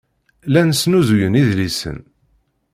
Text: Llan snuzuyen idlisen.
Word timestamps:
Llan 0.47 0.71
snuzuyen 0.81 1.39
idlisen. 1.43 1.99